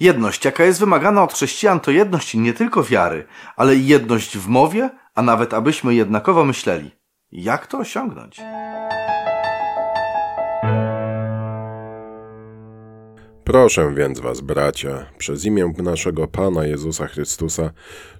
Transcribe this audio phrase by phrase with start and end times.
[0.00, 4.48] Jedność, jaka jest wymagana od chrześcijan, to jedność nie tylko wiary, ale i jedność w
[4.48, 6.90] mowie, a nawet abyśmy jednakowo myśleli.
[7.32, 8.40] Jak to osiągnąć?
[13.44, 17.70] Proszę więc was, bracia, przez imię naszego Pana Jezusa Chrystusa,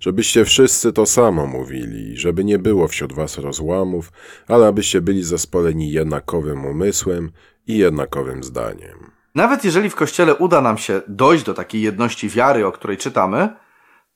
[0.01, 4.13] żebyście wszyscy to samo mówili, żeby nie było wśród was rozłamów,
[4.49, 7.31] ale abyście byli zespoleni jednakowym umysłem
[7.67, 9.18] i jednakowym zdaniem.
[9.35, 13.57] Nawet jeżeli w Kościele uda nam się dojść do takiej jedności wiary, o której czytamy,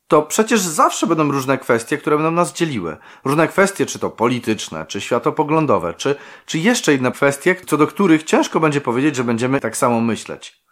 [0.09, 2.97] to przecież zawsze będą różne kwestie, które będą nas dzieliły.
[3.25, 8.23] Różne kwestie, czy to polityczne, czy światopoglądowe, czy, czy jeszcze inne kwestie, co do których
[8.23, 10.63] ciężko będzie powiedzieć, że będziemy tak samo myśleć.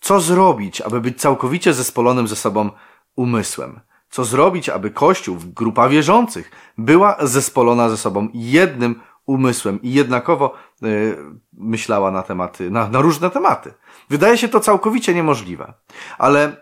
[0.00, 2.70] Co zrobić, aby być całkowicie zespolonym ze sobą
[3.16, 3.80] umysłem?
[4.10, 11.16] Co zrobić, aby Kościół, grupa wierzących, była zespolona ze sobą jednym umysłem i jednakowo y,
[11.52, 13.74] myślała na tematy, na, na różne tematy.
[14.10, 15.72] Wydaje się to całkowicie niemożliwe.
[16.18, 16.56] Ale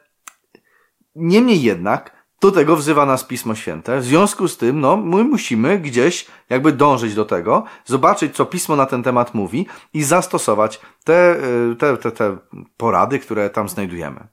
[1.14, 4.00] niemniej jednak do tego wzywa nas Pismo Święte.
[4.00, 8.76] W związku z tym, no, my musimy gdzieś jakby dążyć do tego, zobaczyć, co Pismo
[8.76, 11.36] na ten temat mówi i zastosować te,
[11.72, 12.36] y, te, te, te
[12.76, 14.28] porady, które tam znajdujemy.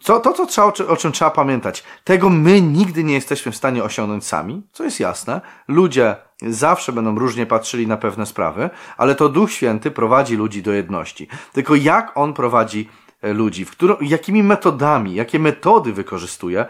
[0.00, 3.84] Co, to, co trzeba, o czym trzeba pamiętać, tego my nigdy nie jesteśmy w stanie
[3.84, 5.40] osiągnąć sami, co jest jasne.
[5.68, 10.72] Ludzie zawsze będą różnie patrzyli na pewne sprawy, ale to Duch Święty prowadzi ludzi do
[10.72, 11.28] jedności.
[11.52, 12.88] Tylko jak On prowadzi
[13.22, 16.66] e, ludzi, w którą, jakimi metodami, jakie metody wykorzystuje,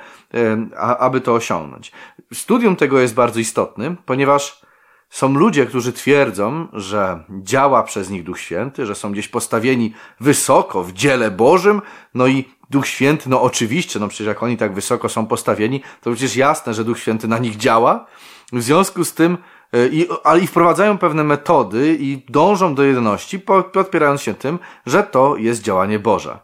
[0.99, 1.93] aby to osiągnąć.
[2.33, 4.63] Studium tego jest bardzo istotnym, ponieważ
[5.11, 10.85] są ludzie, którzy twierdzą, że działa przez nich Duch Święty, że są gdzieś postawieni wysoko
[10.85, 11.83] w dziele Bożym,
[12.15, 16.13] no i Duch Święty, no oczywiście, no przecież jak oni tak wysoko są postawieni, to
[16.13, 18.07] przecież jasne, że Duch Święty na nich działa.
[18.53, 19.39] W związku z tym,
[19.73, 23.41] i, ale i wprowadzają pewne metody i dążą do jedności,
[23.73, 26.39] podpierając się tym, że to jest działanie Boże.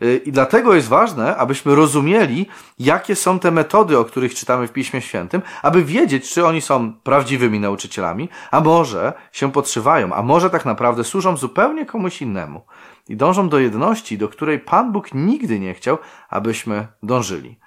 [0.00, 2.46] E, I dlatego jest ważne, abyśmy rozumieli,
[2.78, 6.92] jakie są te metody, o których czytamy w Piśmie Świętym, aby wiedzieć, czy oni są
[6.92, 12.60] prawdziwymi nauczycielami, a może się podszywają, a może tak naprawdę służą zupełnie komuś innemu
[13.08, 15.98] i dążą do jedności, do której Pan Bóg nigdy nie chciał,
[16.28, 17.58] abyśmy dążyli.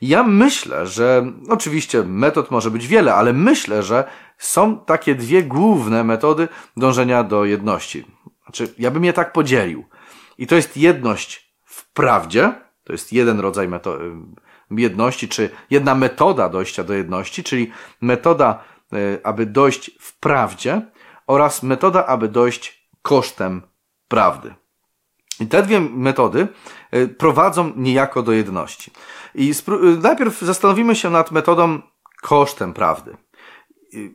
[0.00, 4.04] Ja myślę, że oczywiście metod może być wiele, ale myślę, że
[4.46, 8.04] są takie dwie główne metody dążenia do jedności.
[8.42, 9.84] Znaczy, ja bym je tak podzielił.
[10.38, 12.52] I to jest jedność w prawdzie,
[12.84, 13.68] to jest jeden rodzaj
[14.70, 20.82] jedności, czy jedna metoda dojścia do jedności, czyli metoda, e, aby dojść w prawdzie
[21.26, 23.62] oraz metoda, aby dojść kosztem
[24.08, 24.54] prawdy.
[25.40, 26.48] I te dwie metody
[26.94, 28.90] y, prowadzą niejako do jedności.
[29.34, 31.82] I y, najpierw zastanowimy się nad metodą
[32.22, 33.16] kosztem prawdy.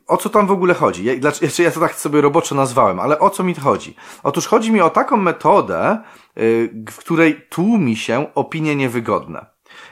[0.06, 1.20] O co tam w ogóle chodzi?
[1.20, 3.96] Dlaczego, ja to tak sobie roboczo nazwałem, ale o co mi chodzi?
[4.22, 5.98] Otóż chodzi mi o taką metodę,
[6.38, 9.46] y, w której tłumi się opinie niewygodne,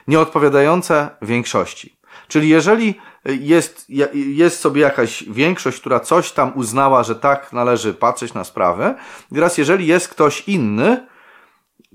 [0.08, 1.98] nieodpowiadające większości.
[2.28, 2.94] Czyli jeżeli
[3.24, 8.94] jest, jest sobie jakaś większość, która coś tam uznała, że tak należy patrzeć na sprawę,
[9.34, 11.06] teraz jeżeli jest ktoś inny,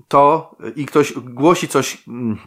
[0.08, 2.38] to i ktoś głosi coś mm,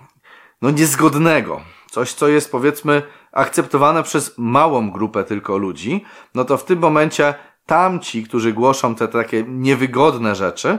[0.62, 1.62] no niezgodnego,
[1.98, 7.34] coś co jest powiedzmy akceptowane przez małą grupę tylko ludzi, no to w tym momencie
[7.66, 10.78] tamci, którzy głoszą te takie niewygodne rzeczy,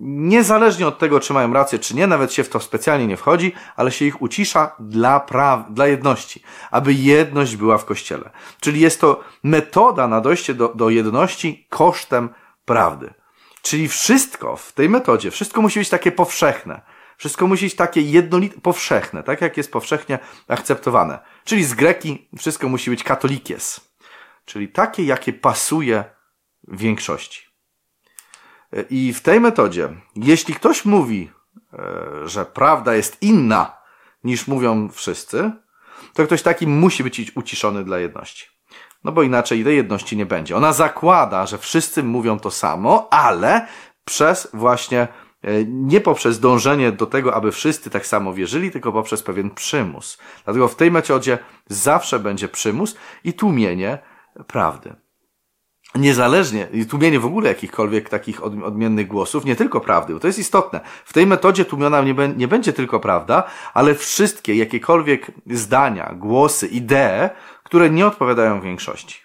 [0.00, 3.52] niezależnie od tego, czy mają rację, czy nie, nawet się w to specjalnie nie wchodzi,
[3.76, 8.30] ale się ich ucisza dla praw, dla jedności, aby jedność była w kościele.
[8.60, 12.28] Czyli jest to metoda na dojście do, do jedności kosztem
[12.64, 13.14] prawdy.
[13.62, 16.80] Czyli wszystko w tej metodzie, wszystko musi być takie powszechne.
[17.18, 20.18] Wszystko musi być takie jednolite, powszechne, tak jak jest powszechnie
[20.48, 21.18] akceptowane.
[21.44, 23.80] Czyli z greki wszystko musi być katolikies.
[24.44, 26.04] Czyli takie, jakie pasuje
[26.68, 27.42] większości.
[28.90, 31.30] I w tej metodzie, jeśli ktoś mówi,
[31.72, 33.76] e, że prawda jest inna
[34.24, 35.52] niż mówią wszyscy,
[36.14, 38.46] to ktoś taki musi być uciszony dla jedności.
[39.04, 40.56] No bo inaczej tej jedności nie będzie.
[40.56, 43.66] Ona zakłada, że wszyscy mówią to samo, ale
[44.04, 45.08] przez właśnie
[45.66, 50.18] nie poprzez dążenie do tego, aby wszyscy tak samo wierzyli, tylko poprzez pewien przymus.
[50.44, 53.98] Dlatego w tej metodzie zawsze będzie przymus i tłumienie
[54.46, 54.94] prawdy.
[55.94, 60.38] Niezależnie, i tłumienie w ogóle jakichkolwiek takich odmiennych głosów, nie tylko prawdy, bo to jest
[60.38, 60.80] istotne.
[61.04, 63.42] W tej metodzie tłumiona nie, nie będzie tylko prawda,
[63.74, 67.30] ale wszystkie, jakiekolwiek zdania, głosy, idee,
[67.64, 69.20] które nie odpowiadają większości.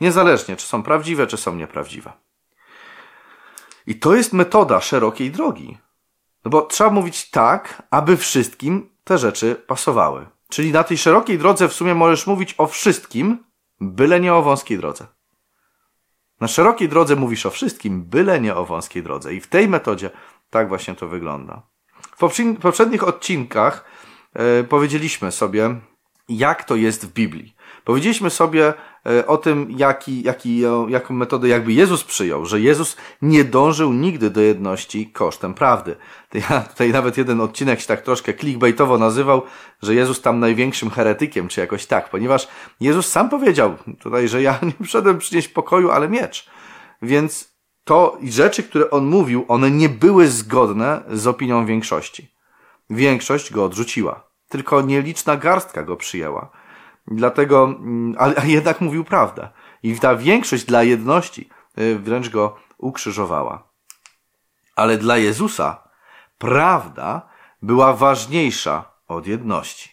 [0.00, 2.12] Niezależnie, czy są prawdziwe, czy są nieprawdziwe.
[3.86, 5.78] I to jest metoda szerokiej drogi.
[6.44, 10.26] No bo trzeba mówić tak, aby wszystkim te rzeczy pasowały.
[10.48, 13.44] Czyli na tej szerokiej drodze w sumie możesz mówić o wszystkim,
[13.80, 15.06] byle nie o wąskiej drodze.
[16.40, 19.34] Na szerokiej drodze mówisz o wszystkim, byle nie o wąskiej drodze.
[19.34, 20.10] I w tej metodzie
[20.50, 21.62] tak właśnie to wygląda.
[22.16, 22.18] W
[22.60, 23.84] poprzednich odcinkach
[24.34, 25.80] e, powiedzieliśmy sobie,
[26.28, 27.56] jak to jest w Biblii.
[27.84, 28.74] Powiedzieliśmy sobie
[29.26, 34.40] o tym, jaki, jaki, jaką metodę jakby Jezus przyjął, że Jezus nie dążył nigdy do
[34.40, 35.96] jedności kosztem prawdy.
[36.34, 39.42] Ja tutaj nawet jeden odcinek się tak troszkę clickbaitowo nazywał,
[39.82, 42.48] że Jezus tam największym heretykiem, czy jakoś tak, ponieważ
[42.80, 46.46] Jezus sam powiedział tutaj, że ja nie przyszedłem przynieść pokoju, ale miecz.
[47.02, 52.34] Więc to i rzeczy, które on mówił, one nie były zgodne z opinią większości.
[52.90, 54.28] Większość go odrzuciła.
[54.48, 56.50] Tylko nieliczna garstka go przyjęła.
[57.08, 59.48] Dlatego, mm, ale jednak mówił prawdę.
[59.82, 61.48] I ta większość dla jedności
[61.78, 63.68] y, wręcz go ukrzyżowała.
[64.76, 65.88] Ale dla Jezusa
[66.38, 67.28] prawda
[67.62, 69.90] była ważniejsza od jedności.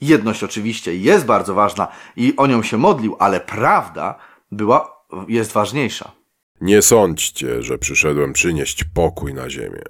[0.00, 4.18] Jedność oczywiście jest bardzo ważna i o nią się modlił, ale prawda
[4.52, 6.12] była, jest ważniejsza.
[6.60, 9.82] Nie sądźcie, że przyszedłem przynieść pokój na ziemię.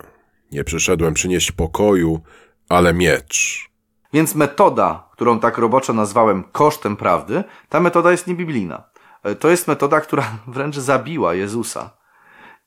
[0.52, 2.20] Nie przyszedłem przynieść pokoju,
[2.68, 3.66] ale miecz.
[4.12, 8.84] Więc metoda, którą tak roboczo nazwałem kosztem prawdy, ta metoda jest niebiblijna.
[9.22, 11.90] E, to jest metoda, która wręcz zabiła Jezusa.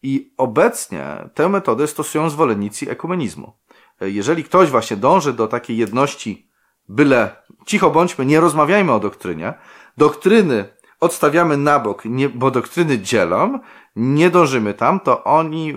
[0.04, 3.54] I obecnie tę metodę stosują zwolennicy ekumenizmu.
[4.02, 6.50] E, jeżeli ktoś właśnie dąży do takiej jedności,
[6.90, 9.54] byle cicho bądźmy, nie rozmawiajmy o doktrynie,
[9.98, 10.66] doktryny
[11.00, 13.60] odstawiamy na bok, nie, bo doktryny dzielą,
[13.96, 15.74] nie dążymy tam, to oni,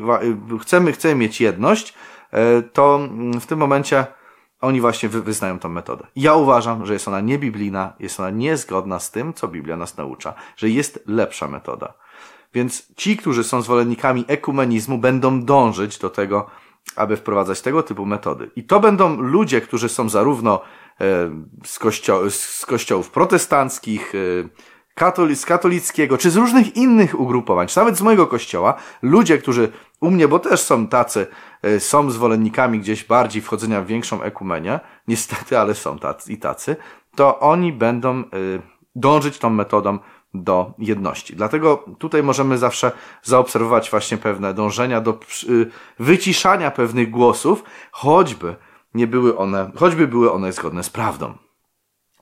[0.61, 1.94] chcemy, chcemy mieć jedność,
[2.31, 3.00] e, to
[3.41, 4.06] w tym momencie
[4.62, 6.06] oni właśnie wyznają tą metodę.
[6.17, 10.35] Ja uważam, że jest ona niebiblijna, jest ona niezgodna z tym, co Biblia nas naucza,
[10.56, 11.94] że jest lepsza metoda.
[12.55, 16.47] Więc ci, którzy są zwolennikami ekumenizmu, będą dążyć do tego,
[16.97, 18.50] aby wprowadzać tego typu metody.
[18.56, 20.61] I to będą ludzie, którzy są zarówno
[21.00, 21.31] e,
[21.64, 24.19] z, kościo z kościołów protestanckich, e,
[24.94, 30.10] katolic, katolickiego, czy z różnych innych ugrupowań, czy nawet z mojego kościoła, ludzie, którzy u
[30.10, 31.26] mnie, bo też są tacy,
[31.62, 36.76] e, są zwolennikami gdzieś bardziej wchodzenia w większą ekumenię, niestety, ale są tacy i tacy,
[37.16, 38.25] to oni będą e,
[38.94, 39.99] dążyć tą metodą
[40.34, 41.37] do jedności.
[41.37, 45.20] Dlatego tutaj możemy zawsze zaobserwować właśnie pewne dążenia do
[45.99, 48.56] wyciszania pewnych głosów, choćby
[48.94, 51.34] nie były one, choćby były one zgodne z prawdą.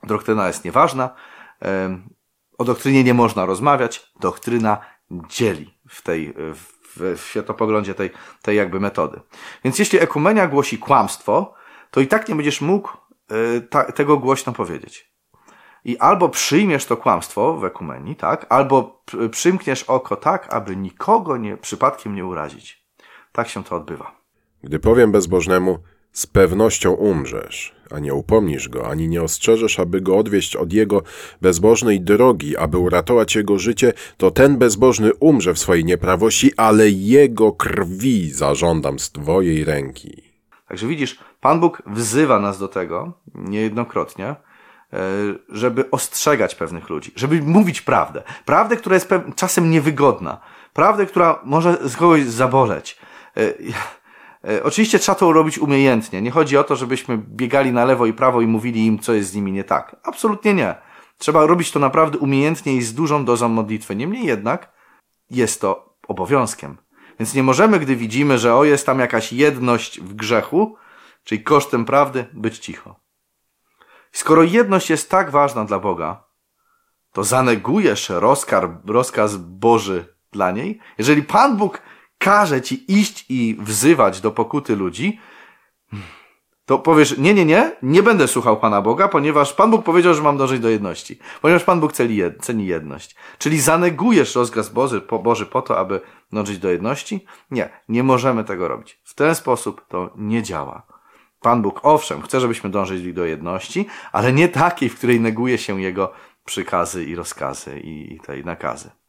[0.03, 1.09] Doktryna jest nieważna,
[2.57, 4.77] o doktrynie nie można rozmawiać, doktryna
[5.11, 8.09] dzieli w tej, w, w światopoglądzie tej,
[8.41, 9.19] tej jakby metody.
[9.63, 11.53] Więc jeśli ekumenia głosi kłamstwo,
[11.91, 12.89] to i tak nie będziesz mógł
[13.31, 15.11] y, ta, tego głośno powiedzieć.
[15.85, 21.57] I albo przyjmiesz to kłamstwo w ekumenii, tak, albo przymkniesz oko tak, aby nikogo nie,
[21.57, 22.85] przypadkiem nie urazić.
[23.31, 24.21] Tak się to odbywa.
[24.63, 25.79] Gdy powiem bezbożnemu,
[26.11, 31.01] z pewnością umrzesz, a nie upomnisz go, ani nie ostrzeżesz, aby go odwieść od jego
[31.41, 37.51] bezbożnej drogi, aby uratować jego życie, to ten bezbożny umrze w swojej nieprawości, ale jego
[37.51, 40.23] krwi zażądam z twojej ręki.
[40.67, 44.35] Także widzisz, Pan Bóg wzywa nas do tego niejednokrotnie, e,
[45.49, 48.23] żeby ostrzegać pewnych ludzi, żeby mówić prawdę.
[48.45, 50.39] Prawdę, która jest czasem niewygodna.
[50.73, 52.97] Prawdę, która może z kogoś zaboleć.
[54.49, 56.21] E, oczywiście trzeba to robić umiejętnie.
[56.21, 59.29] Nie chodzi o to, żebyśmy biegali na lewo i prawo i mówili im, co jest
[59.29, 59.95] z nimi nie tak.
[60.03, 60.75] Absolutnie nie.
[61.17, 63.95] Trzeba robić to naprawdę umiejętnie i z dużą dozą modlitwy.
[63.95, 64.71] Niemniej jednak
[65.29, 66.77] jest to obowiązkiem.
[67.19, 70.75] Więc nie możemy, gdy widzimy, że o jest tam jakaś jedność w grzechu,
[71.23, 72.95] czyli kosztem prawdy, być cicho.
[74.11, 76.23] Skoro jedność jest tak ważna dla Boga,
[77.11, 80.79] to zanegujesz rozkaz, rozkaz Boży dla niej?
[80.97, 81.81] Jeżeli Pan Bóg
[82.21, 85.19] każe ci iść i wzywać do pokuty ludzi,
[86.65, 90.21] to powiesz, nie, nie, nie, nie będę słuchał Pana Boga, ponieważ Pan Bóg powiedział, że
[90.21, 91.19] mam dążyć do jedności.
[91.41, 91.93] Ponieważ Pan Bóg
[92.41, 93.15] ceni jedność.
[93.37, 96.01] Czyli zanegujesz rozkaz Boży po, Boży po to, aby
[96.31, 97.25] dążyć do jedności?
[97.51, 98.99] Nie, nie możemy tego robić.
[99.03, 100.87] W ten sposób to nie działa.
[101.39, 105.81] Pan Bóg, owszem, chce, żebyśmy dążyli do jedności, ale nie takiej, w której neguje się
[105.81, 106.13] Jego
[106.45, 109.00] przykazy i rozkazy i, i nakazy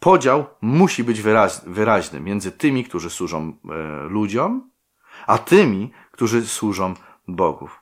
[0.00, 1.22] podział musi być
[1.66, 4.70] wyraźny między tymi, którzy służą e, ludziom,
[5.26, 6.94] a tymi, którzy służą
[7.28, 7.80] Bogów.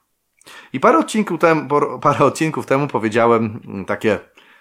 [0.73, 1.69] I parę odcinków, temu,
[2.01, 4.19] parę odcinków temu powiedziałem mm, takie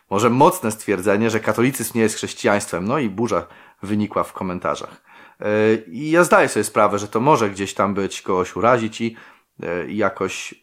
[0.09, 3.47] może mocne stwierdzenie, że katolicyzm nie jest chrześcijaństwem, no i burza
[3.83, 5.01] wynikła w komentarzach.
[5.39, 9.15] E, I ja zdaję sobie sprawę, że to może gdzieś tam być, kogoś urazić i
[9.63, 10.55] e, jakoś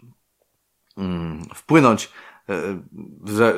[0.99, 2.13] mm, wpłynąć
[3.25, 3.55] że,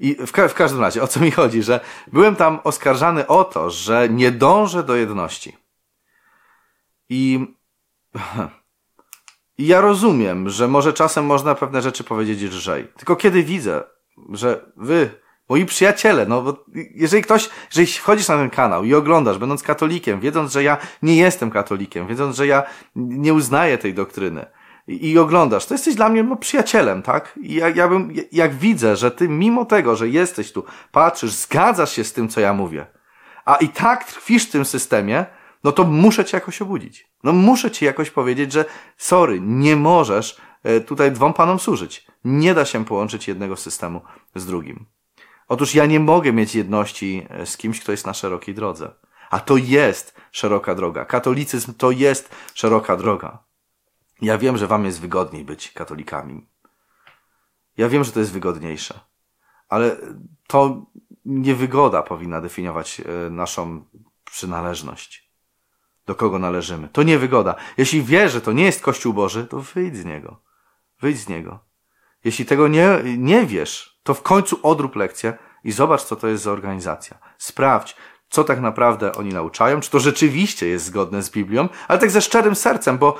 [0.00, 1.80] I w, w każdym razie, o co mi chodzi, że
[2.12, 5.56] byłem tam oskarżany o to, że nie dążę do jedności.
[7.08, 7.46] I,
[9.58, 12.88] ja rozumiem, że może czasem można pewne rzeczy powiedzieć lżej.
[12.96, 13.82] Tylko kiedy widzę,
[14.32, 15.10] że wy
[15.48, 20.20] Moi przyjaciele, no bo jeżeli ktoś, jeżeli wchodzisz na ten kanał i oglądasz, będąc katolikiem,
[20.20, 22.62] wiedząc, że ja nie jestem katolikiem, wiedząc, że ja
[22.96, 24.46] nie uznaję tej doktryny
[24.86, 27.38] i, oglądasz, to jesteś dla mnie no, przyjacielem, tak?
[27.42, 31.92] I ja, ja bym, jak widzę, że ty mimo tego, że jesteś tu, patrzysz, zgadzasz
[31.92, 32.86] się z tym, co ja mówię,
[33.44, 35.26] a i tak trwisz w tym systemie,
[35.64, 37.08] no to muszę cię jakoś obudzić.
[37.22, 38.64] No muszę ci jakoś powiedzieć, że
[38.96, 42.06] sorry, nie możesz e, tutaj dwom panom służyć.
[42.24, 44.00] Nie da się połączyć jednego systemu
[44.34, 44.86] z drugim.
[45.48, 48.90] Otóż ja nie mogę mieć jedności e, z kimś, kto jest na szerokiej drodze.
[49.30, 51.04] A to jest szeroka droga.
[51.04, 53.43] Katolicyzm to jest szeroka droga.
[54.24, 56.46] Ja wiem, że wam jest wygodniej być katolikami.
[57.76, 59.00] Ja wiem, że to jest wygodniejsze.
[59.68, 59.96] Ale
[60.46, 60.86] to
[61.24, 63.84] niewygoda powinna definiować e, naszą
[64.24, 65.30] przynależność.
[66.06, 66.88] Do kogo należymy.
[66.88, 67.54] To niewygoda.
[67.76, 70.40] Jeśli wiesz, że to nie jest Kościół Boży, to wyjdź z niego.
[71.00, 71.58] Wyjdź z niego.
[72.24, 72.88] Jeśli tego nie,
[73.18, 77.18] nie wiesz, to w końcu odrób lekcję i zobacz, co to jest za organizacja.
[77.38, 77.96] Sprawdź,
[78.34, 82.20] co tak naprawdę oni nauczają, czy to rzeczywiście jest zgodne z Biblią, ale tak ze
[82.20, 83.18] szczerym sercem, bo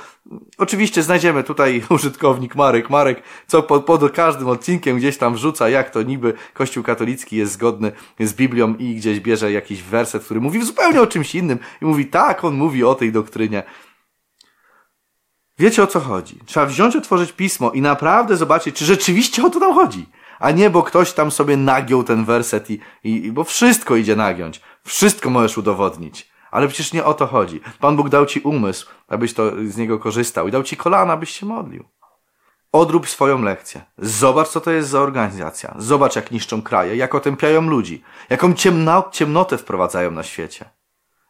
[0.59, 5.91] oczywiście znajdziemy tutaj użytkownik Marek, Marek, co pod, pod każdym odcinkiem gdzieś tam wrzuca, jak
[5.91, 10.65] to niby Kościół katolicki jest zgodny z Biblią i gdzieś bierze jakiś werset, który mówi
[10.65, 13.63] zupełnie o czymś innym i mówi tak, on mówi o tej doktrynie.
[15.59, 16.39] Wiecie o co chodzi.
[16.47, 20.07] Trzeba wziąć, otworzyć pismo i naprawdę zobaczyć, czy rzeczywiście o to tam chodzi.
[20.39, 24.61] A nie, bo ktoś tam sobie nagiął ten werset i, i, bo wszystko idzie nagiąć.
[24.87, 26.35] Wszystko możesz udowodnić.
[26.51, 27.61] Ale przecież nie o to chodzi.
[27.81, 31.31] Pan Bóg dał ci umysł, abyś to z niego korzystał i dał ci kolana, abyś
[31.31, 31.85] się modlił.
[32.73, 33.85] Odrób swoją lekcję.
[33.99, 35.75] Zobacz, co to jest za organizacja.
[35.79, 40.65] Zobacz, jak niszczą kraje, jak otępiają ludzi, jaką ciemno, ciemnotę wprowadzają na świecie.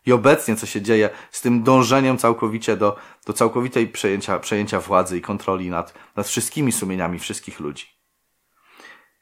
[0.06, 2.96] I obecnie, co się dzieje z tym dążeniem całkowicie do,
[3.26, 7.86] do całkowitej przejęcia, przejęcia władzy i kontroli nad, nad wszystkimi sumieniami wszystkich ludzi.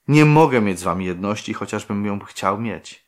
[0.09, 3.01] Nie mogę mieć z wami jedności, chociażbym ją chciał mieć.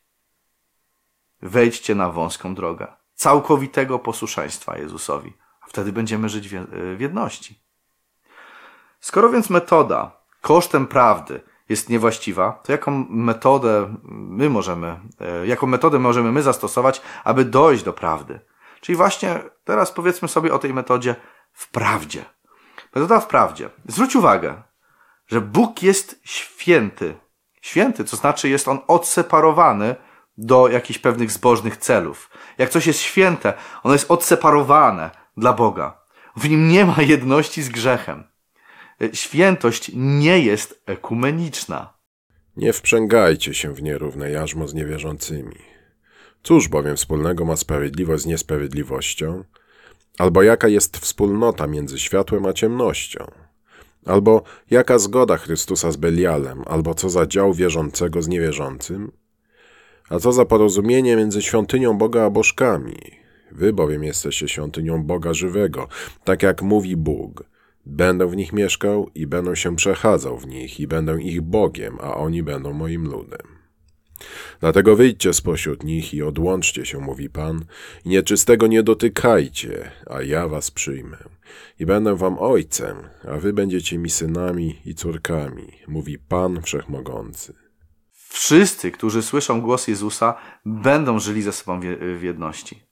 [1.45, 6.49] Wejdźcie na wąską drogę całkowitego posłuszeństwa Jezusowi, a wtedy będziemy żyć
[6.95, 7.59] w jedności.
[8.99, 10.11] Skoro więc metoda
[10.41, 17.01] kosztem prawdy jest niewłaściwa, to jaką metodę my możemy, e, jaką metodę możemy my zastosować,
[17.23, 18.39] aby dojść do prawdy?
[18.81, 21.15] Czyli właśnie teraz powiedzmy sobie o tej metodzie
[21.51, 22.25] w prawdzie.
[22.95, 23.69] Metoda w prawdzie.
[23.87, 24.61] Zwróć uwagę,
[25.27, 27.15] że Bóg jest święty.
[27.61, 29.95] Święty, to znaczy jest on odseparowany
[30.37, 32.29] do jakichś pewnych zbożnych celów.
[32.57, 36.01] Jak coś jest święte, ono jest odseparowane dla Boga.
[36.35, 38.23] W nim nie ma jedności z grzechem.
[39.13, 41.93] Świętość nie jest ekumeniczna.
[42.57, 45.57] Nie wprzęgajcie się w nierówne jarzmo z niewierzącymi.
[46.43, 49.43] Cóż bowiem wspólnego ma sprawiedliwość z niesprawiedliwością?
[50.17, 53.31] Albo jaka jest wspólnota między światłem a ciemnością?
[54.05, 59.11] Albo jaka zgoda Chrystusa z Belialem, albo co za dział wierzącego z niewierzącym?
[60.09, 62.97] A co za porozumienie między świątynią Boga a bożkami?
[63.51, 65.87] Wy bowiem jesteście świątynią Boga żywego,
[66.23, 67.43] tak jak mówi Bóg.
[67.85, 72.15] Będę w nich mieszkał i będę się przechadzał w nich i będę ich Bogiem, a
[72.15, 73.55] oni będą moim ludem.
[74.59, 77.65] Dlatego wyjdźcie spośród nich i odłączcie się, mówi Pan,
[78.05, 81.17] i nieczystego nie dotykajcie, a ja was przyjmę.
[81.79, 82.97] I będę wam ojcem,
[83.27, 87.64] a wy będziecie mi synami i córkami, mówi Pan Wszechmogący.
[88.35, 90.33] Wszyscy, którzy słyszą głos Jezusa,
[90.65, 91.79] będą żyli ze sobą
[92.17, 92.83] w jedności.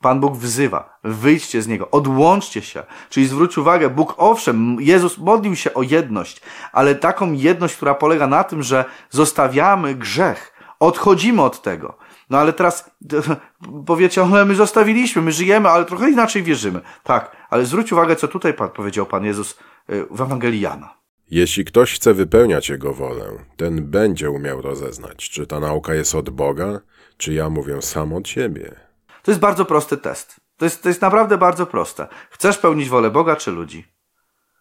[0.00, 2.82] Pan Bóg wzywa, wyjdźcie z Niego, odłączcie się.
[3.10, 6.40] Czyli zwróć uwagę, Bóg owszem, Jezus modlił się o jedność,
[6.72, 11.98] ale taką jedność, która polega na tym, że zostawiamy grzech, Odchodzimy od tego.
[12.30, 12.90] No ale teraz
[13.86, 16.80] powiecie, ale my zostawiliśmy, my żyjemy, ale trochę inaczej wierzymy.
[17.02, 19.58] Tak, ale zwróć uwagę, co tutaj powiedział Pan Jezus
[19.90, 20.99] y, w Ewangelii Jana.
[21.30, 23.24] Jeśli ktoś chce wypełniać Jego wolę,
[23.56, 26.80] ten będzie umiał rozeznać, czy ta nauka jest od Boga,
[27.16, 28.76] czy ja mówię sam od siebie.
[29.22, 30.40] To jest bardzo prosty test.
[30.56, 32.08] To jest, to jest naprawdę bardzo proste.
[32.30, 33.84] Chcesz pełnić wolę Boga czy ludzi?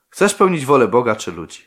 [0.09, 1.61] Chcesz pełnić wolę Boga czy ludzi?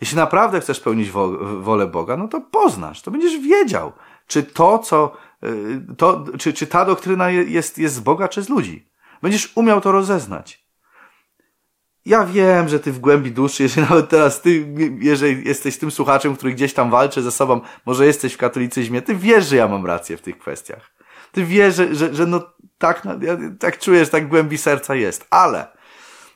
[0.00, 1.28] Jeśli naprawdę chcesz pełnić wo
[1.60, 3.92] wolę Boga, no to poznasz, to będziesz wiedział,
[4.26, 8.48] czy to, co, y, to, czy, czy ta doktryna jest, jest z Boga, czy z
[8.48, 8.88] ludzi.
[9.22, 10.61] Będziesz umiał to rozeznać.
[12.06, 16.36] Ja wiem, że ty w głębi duszy, jeżeli nawet teraz ty, jeżeli jesteś tym słuchaczem,
[16.36, 19.86] który gdzieś tam walczy ze sobą, może jesteś w katolicyzmie, ty wiesz, że ja mam
[19.86, 20.90] rację w tych kwestiach.
[21.32, 22.40] Ty wiesz, że, że, że no
[22.78, 25.26] tak, no, ja, tak czujesz, tak głębi serca jest.
[25.30, 25.82] Ale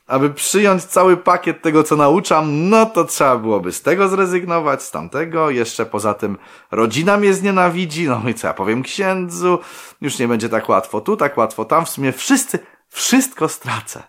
[0.07, 4.91] aby przyjąć cały pakiet tego, co nauczam, no to trzeba byłoby z tego zrezygnować, z
[4.91, 5.49] tamtego.
[5.49, 6.37] Jeszcze poza tym
[6.71, 9.59] rodzina mnie znienawidzi, no i co ja powiem księdzu,
[10.01, 11.85] już nie będzie tak łatwo tu, tak łatwo tam.
[11.85, 12.59] W sumie wszyscy,
[12.89, 14.03] wszystko stracę.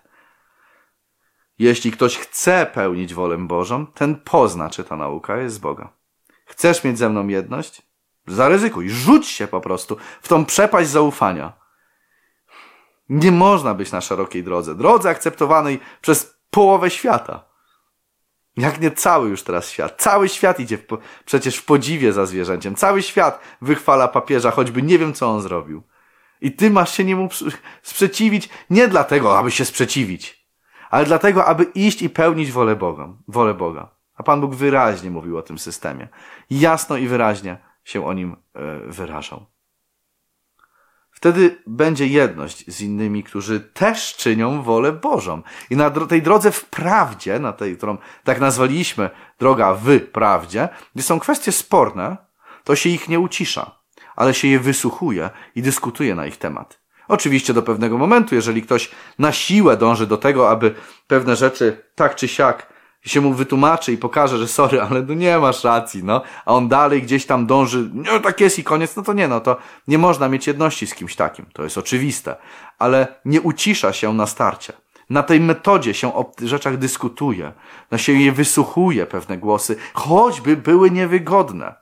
[1.59, 5.93] Jeśli ktoś chce pełnić wolę Bożą, ten pozna, czy ta nauka jest z Boga.
[6.45, 7.83] Chcesz mieć ze mną jedność?
[8.27, 11.53] Zaryzykuj, rzuć się po prostu w tą przepaść zaufania.
[13.09, 17.45] Nie można być na szerokiej drodze, drodze akceptowanej przez połowę świata.
[18.57, 20.03] Jak nie cały już teraz świat.
[20.03, 20.85] Cały świat idzie w,
[21.25, 22.75] przecież w podziwie za zwierzęciem.
[22.75, 25.83] Cały świat wychwala papieża, choćby nie wiem, co on zrobił.
[26.41, 27.29] I ty masz się niemu
[27.83, 30.38] sprzeciwić nie dlatego, aby się sprzeciwić,
[30.90, 33.09] ale dlatego, aby iść i pełnić wolę Boga.
[33.28, 33.90] Wolę Boga.
[34.14, 36.09] A Pan Bóg wyraźnie mówił o tym systemie.
[36.50, 39.47] Jasno i wyraźnie się o nim e, wyrażał.
[41.11, 45.42] Wtedy będzie jedność z innymi, którzy też czynią wolę Bożą.
[45.71, 51.02] I na tej drodze w prawdzie, na tej, którą tak nazwaliśmy droga w prawdzie, gdzie
[51.02, 52.16] są kwestie sporne,
[52.64, 53.78] to się ich nie ucisza,
[54.16, 56.80] ale się je wysłuchuje i dyskutuje na ich temat.
[57.09, 60.75] Oczywiście do pewnego momentu, jeżeli ktoś na siłę dąży do tego, aby
[61.07, 65.38] pewne rzeczy tak czy siak się mu wytłumaczy i pokaże, że sorry, ale no nie
[65.38, 66.23] masz racji, no.
[66.47, 69.41] A on dalej gdzieś tam dąży, no tak jest i koniec, no to nie, no
[69.41, 69.57] to
[69.88, 71.47] nie można mieć jedności z kimś takim.
[71.53, 72.37] To jest oczywiste.
[72.79, 74.73] Ale nie ucisza się na starcie.
[75.11, 77.53] Na tej metodzie się o rzeczach dyskutuje.
[77.91, 81.75] Na się je wysłuchuje pewne głosy, choćby były niewygodne.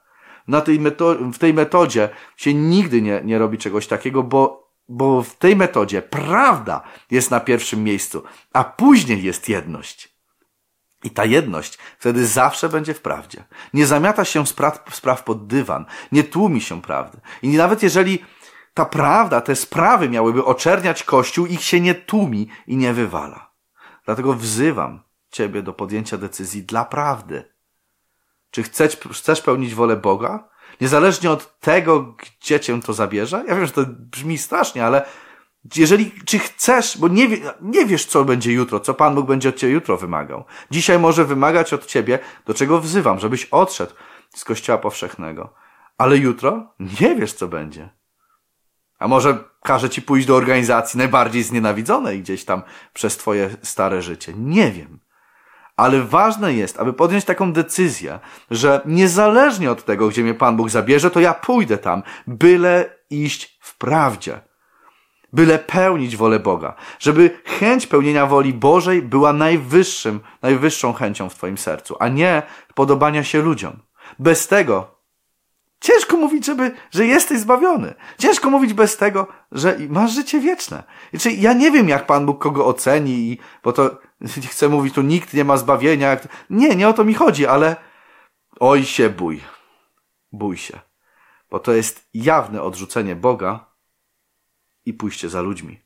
[0.49, 5.23] Na tej meto- w tej metodzie się nigdy nie, nie robi czegoś takiego, bo bo
[5.23, 10.17] w tej metodzie prawda jest na pierwszym miejscu, a później jest jedność.
[11.05, 13.45] I ta jedność wtedy zawsze będzie w prawdzie.
[13.75, 17.19] Nie zamiata się spraw, spraw pod dywan, nie tłumi się prawdy.
[17.43, 18.19] I nawet jeżeli
[18.75, 23.51] ta prawda, te sprawy miałyby oczerniać Kościół, ich się nie tłumi i nie wywala.
[24.05, 25.01] Dlatego wzywam
[25.31, 27.53] Ciebie do podjęcia decyzji dla prawdy.
[28.51, 30.49] Czy chcesz, chcesz pełnić wolę Boga?
[30.81, 32.03] Niezależnie od tego,
[32.41, 33.45] gdzie Cię to zabierze?
[33.49, 35.05] Ja wiem, że to brzmi strasznie, ale
[35.77, 37.29] jeżeli, czy chcesz, bo nie,
[37.61, 40.45] nie wiesz, co będzie jutro, co Pan Bóg będzie od Ciebie jutro wymagał.
[40.71, 43.93] Dzisiaj może wymagać od Ciebie, do czego wzywam, żebyś odszedł
[44.35, 45.55] z Kościoła Powszechnego.
[45.99, 47.89] Ale jutro nie wiesz, co będzie.
[48.99, 54.33] A może każe Ci pójść do organizacji najbardziej znienawidzonej gdzieś tam przez Twoje stare życie.
[54.37, 54.99] Nie wiem.
[55.77, 58.19] Ale ważne jest, aby podjąć taką decyzję,
[58.51, 63.59] że niezależnie od tego, gdzie mnie Pan Bóg zabierze, to ja pójdę tam, byle iść
[63.61, 64.41] w prawdzie
[65.33, 71.59] byle pełnić wolę Boga, żeby chęć pełnienia woli Bożej była najwyższym, najwyższą chęcią w Twoim
[71.59, 72.43] sercu, a nie
[72.75, 73.77] podobania się ludziom.
[74.19, 74.97] Bez tego
[75.81, 77.95] ciężko mówić, żeby, że jesteś zbawiony.
[78.19, 80.83] Ciężko mówić bez tego, że masz życie wieczne.
[81.11, 83.99] Znaczy, ja nie wiem, jak Pan Bóg kogo oceni, bo to
[84.43, 86.17] nie chcę mówić, tu nikt nie ma zbawienia.
[86.51, 87.77] Nie, nie o to mi chodzi, ale
[88.61, 89.41] oj się bój.
[90.33, 90.81] Bój się.
[91.51, 93.67] Bo to jest jawne odrzucenie Boga
[94.87, 95.81] i pójście za ludźmi.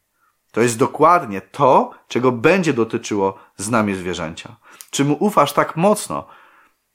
[0.53, 4.57] To jest dokładnie to, czego będzie dotyczyło znamie zwierzęcia.
[4.91, 6.27] Czy mu ufasz tak mocno,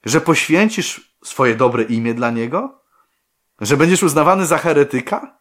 [0.04, 2.82] że poświęcisz swoje dobre imię dla niego?
[3.60, 5.38] Że będziesz uznawany za heretyka?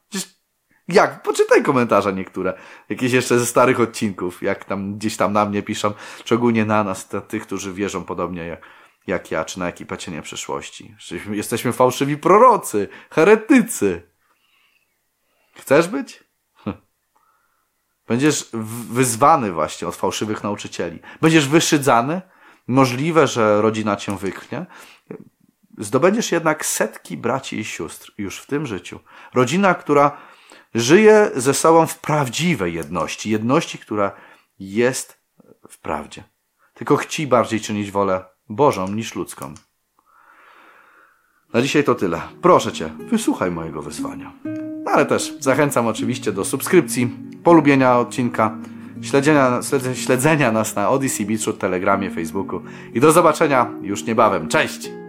[0.87, 1.23] Jak?
[1.23, 2.53] Poczytaj komentarze niektóre.
[2.89, 7.09] Jakieś jeszcze ze starych odcinków, jak tam gdzieś tam na mnie piszą, szczególnie na nas,
[7.27, 8.61] tych, którzy wierzą podobnie jak,
[9.07, 10.95] jak ja, czy na ekipę Cienie Przyszłości.
[11.31, 14.01] Jesteśmy fałszywi prorocy, heretycy.
[15.55, 16.23] Chcesz być?
[18.07, 18.49] Będziesz
[18.91, 20.99] wyzwany właśnie od fałszywych nauczycieli.
[21.21, 22.21] Będziesz wyszydzany.
[22.67, 24.65] Możliwe, że rodzina cię wyknie.
[25.77, 28.99] Zdobędziesz jednak setki braci i sióstr już w tym życiu.
[29.33, 30.17] Rodzina, która
[30.75, 33.29] żyje ze sobą w prawdziwej jedności.
[33.29, 34.11] Jedności, która
[34.59, 35.17] jest
[35.69, 36.23] w prawdzie.
[36.73, 39.53] Tylko chci bardziej czynić wolę Bożą niż ludzką.
[41.53, 42.21] Na dzisiaj to tyle.
[42.41, 44.31] Proszę Cię, wysłuchaj mojego wyzwania.
[44.83, 47.09] No ale też zachęcam oczywiście do subskrypcji,
[47.43, 48.57] polubienia odcinka,
[49.01, 49.59] śledzenia,
[49.93, 52.61] śledzenia nas na Odyssey Beachu, Telegramie, Facebooku
[52.93, 54.47] i do zobaczenia już niebawem.
[54.47, 55.04] Cześć!